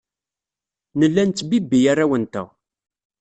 Nella 0.99 1.23
nettbibbi 1.25 1.79
arraw-nteɣ. 1.91 2.47